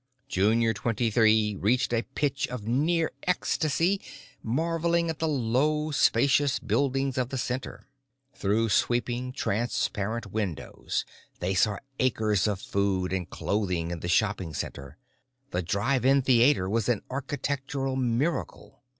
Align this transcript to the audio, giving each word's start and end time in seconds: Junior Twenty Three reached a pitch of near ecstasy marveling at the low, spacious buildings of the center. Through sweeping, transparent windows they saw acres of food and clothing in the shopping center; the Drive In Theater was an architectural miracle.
Junior 0.27 0.73
Twenty 0.73 1.11
Three 1.11 1.55
reached 1.55 1.93
a 1.93 2.01
pitch 2.01 2.47
of 2.47 2.67
near 2.67 3.11
ecstasy 3.27 4.01
marveling 4.41 5.11
at 5.11 5.19
the 5.19 5.27
low, 5.27 5.91
spacious 5.91 6.57
buildings 6.57 7.19
of 7.19 7.29
the 7.29 7.37
center. 7.37 7.87
Through 8.33 8.69
sweeping, 8.69 9.31
transparent 9.31 10.25
windows 10.31 11.05
they 11.39 11.53
saw 11.53 11.77
acres 11.99 12.47
of 12.47 12.59
food 12.59 13.13
and 13.13 13.29
clothing 13.29 13.91
in 13.91 13.99
the 13.99 14.07
shopping 14.09 14.55
center; 14.55 14.97
the 15.51 15.61
Drive 15.61 16.03
In 16.03 16.23
Theater 16.23 16.67
was 16.67 16.89
an 16.89 17.03
architectural 17.11 17.95
miracle. 17.95 18.81